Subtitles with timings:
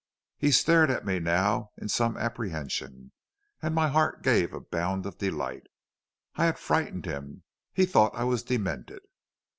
[0.39, 3.11] "He stared at me now in some apprehension,
[3.61, 5.67] and my heart gave a bound of delight.
[6.33, 7.43] I had frightened him.
[7.71, 9.03] He thought I was demented.